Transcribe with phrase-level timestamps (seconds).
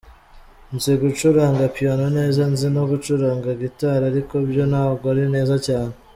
[0.75, 5.93] Nzi gucuranga piano neza, nzi no gucuranga gitari ariko byo ntabwo ari neza cyane.